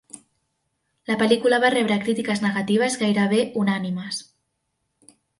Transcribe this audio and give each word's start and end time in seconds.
La 1.09 1.17
pel·lícula 1.17 1.59
va 1.65 1.69
rebre 1.75 1.97
critiques 2.05 2.41
negatives 2.45 2.97
gairebé 3.01 3.41
unànimes. 3.65 4.23